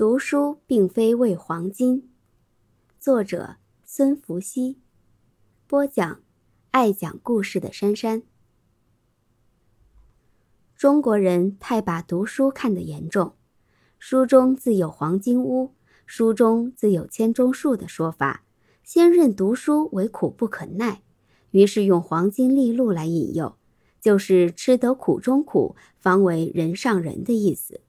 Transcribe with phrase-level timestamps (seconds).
[0.00, 2.08] 读书并非为黄金。
[2.98, 4.78] 作者：孙福熙。
[5.66, 6.22] 播讲：
[6.70, 8.22] 爱讲故事的珊珊。
[10.74, 13.34] 中国人太把读书看得严重
[14.00, 15.74] ，“书中自有黄金屋，
[16.06, 18.44] 书中自有千钟树”的说法，
[18.82, 21.02] 先认读书为苦不可耐，
[21.50, 23.58] 于是用黄金利禄来引诱，
[24.00, 27.82] 就是吃得苦中苦，方为人上人的意思。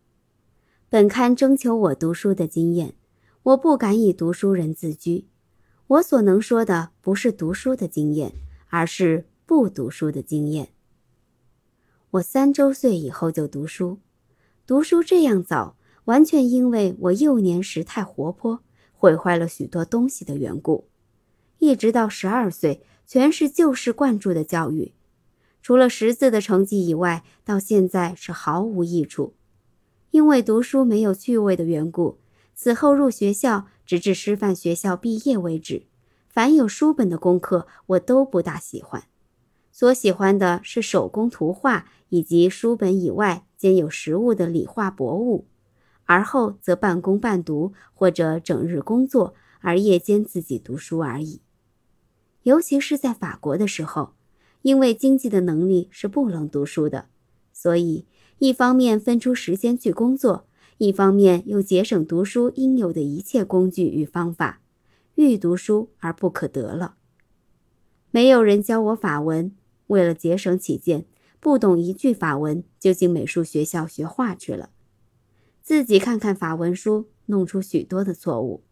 [0.92, 2.95] 本刊征求我读书的经验，
[3.44, 5.26] 我不敢以读书人自居。
[5.88, 8.34] 我所能说的不是读书的经验，
[8.67, 10.73] 而是不读书的经验。
[12.09, 14.00] 我三周岁以后就读书，
[14.67, 18.59] 读书这样早，完全因为我幼年时太活泼，
[18.92, 20.89] 毁坏了许多东西的缘故。
[21.59, 24.94] 一直到十二岁，全是旧式灌注的教育，
[25.62, 29.36] 除了识字的成绩以外，到现在是毫无益处。
[30.12, 32.20] 因为读书没有趣味的缘故，
[32.54, 35.84] 此后入学校，直至师范学校毕业为止，
[36.28, 39.06] 凡有书本的功课，我都不大喜欢。
[39.72, 45.48] 所喜欢的是手工图画，以及书本以外兼有实物的理化博物。
[46.03, 51.42] 而后则半工半读，或者整日工作，而夜间自己读书而已。
[52.44, 54.12] 尤其是在法国的时候，
[54.62, 57.06] 因为经济的能力是不能读书的，
[57.53, 58.06] 所以。
[58.42, 60.47] 一方面分出时间去工作，
[60.80, 64.61] 一方面又节省读书应有的一切工具与方法，
[65.14, 66.95] 欲读书而不可得了。
[68.09, 71.06] 没有人教我法文，为了节省起见，
[71.39, 74.72] 不懂一句法文就进美术学校学画去了。
[75.62, 78.64] 自己看看法文书，弄出许多的错误。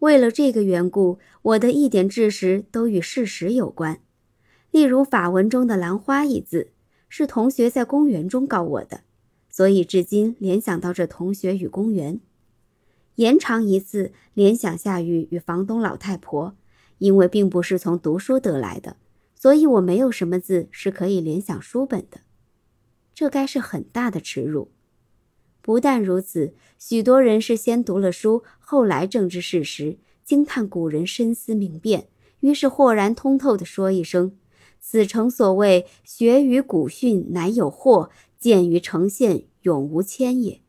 [0.00, 4.00] 为了这个缘故，我的一点知识都与事实有关。
[4.72, 6.72] 例如法文中的“兰花”一字。
[7.10, 9.02] 是同学在公园中告我的，
[9.50, 12.20] 所以至今联想到这同学与公园。
[13.16, 16.56] 延长一字，联想下雨与房东老太婆，
[16.98, 18.96] 因为并不是从读书得来的，
[19.34, 22.20] 所以我没有什么字是可以联想书本的。
[23.12, 24.70] 这该是很大的耻辱。
[25.60, 32.08] 不但如此，许多人是先读了书，后来正知事实，惊叹古人深思明辨，
[32.38, 34.38] 于是豁然通透地说一声。
[34.80, 38.08] 此诚所谓学于古训，乃有惑；
[38.38, 40.60] 见于呈现，永无谦也。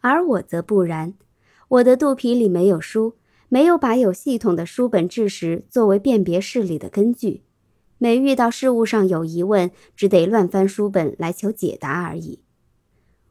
[0.00, 1.14] 而我则不然，
[1.68, 3.16] 我的肚皮里没有书，
[3.48, 7.42] 没有把有系统的书本知识作为辨别事理的根据。
[7.98, 12.40] 每遇到事物上有疑问，只得乱翻书本来求解答而已。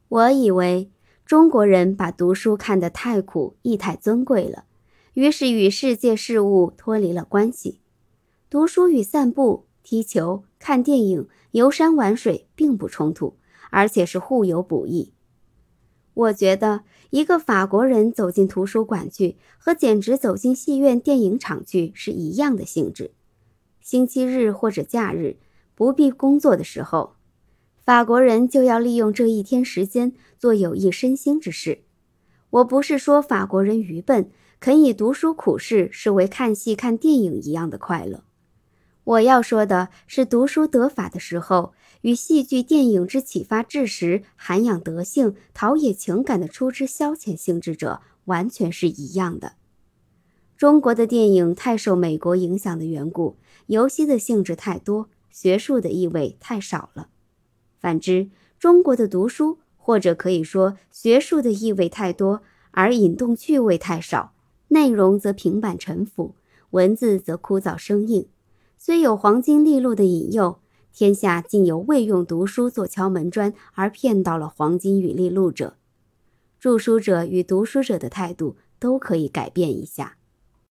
[0.08, 0.90] 我以为
[1.24, 4.64] 中国人把读书看得太苦，亦太尊贵了，
[5.14, 7.80] 于是与世界事物脱离了关系。
[8.50, 13.36] 读书与散步、踢球、看电影、游山玩水并不冲突，
[13.70, 15.12] 而且是互有补益。
[16.14, 23.10] 我觉得一个法国人走进图书馆去，和简直走进戏院、电影场去是一样的性质。
[23.82, 25.36] 星期日或者假日
[25.74, 27.16] 不必工作的时候，
[27.84, 31.82] 法国人就要利用这一天时间做有益身心之事。
[32.48, 38.24] 我不是说法国人愚笨，肯以读书苦事视为看戏、看电影一样的快乐。
[39.08, 49.54] 我要说的是，读书得法的时候，与戏剧、电影之启发智识、涵养德性、陶冶情感的出之消遣性质者，完全是一样的。
[50.58, 53.38] 中国的电影太受美国影响的缘故，
[53.68, 57.08] 游戏的性质太多，学术的意味太少了；
[57.80, 62.42] 反之，中国的读书，或者可以说学术的意味太多，
[62.72, 64.34] 而引动趣味太少，
[64.68, 66.34] 内容则平板沉浮，
[66.72, 68.28] 文字则枯燥生硬。
[68.80, 70.60] 虽有黄金利禄的引诱，
[70.92, 75.76] 天下竟有未用读书做敲门砖而骗到了黄金与利禄者。
[76.60, 80.17] 著书者与读书者的态度都可以改变一下。